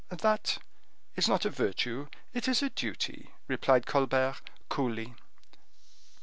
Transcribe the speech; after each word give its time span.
"That 0.09 0.57
is 1.15 1.27
not 1.29 1.45
a 1.45 1.51
virtue, 1.51 2.07
it 2.33 2.47
is 2.47 2.63
a 2.63 2.71
duty," 2.71 3.29
replied 3.47 3.85
Colbert, 3.85 4.41
coolly. 4.67 5.13